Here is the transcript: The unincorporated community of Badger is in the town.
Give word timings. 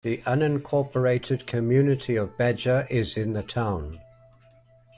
The 0.03 0.17
unincorporated 0.25 1.45
community 1.45 2.15
of 2.15 2.35
Badger 2.35 2.87
is 2.89 3.15
in 3.17 3.33
the 3.33 3.43
town. 3.43 3.99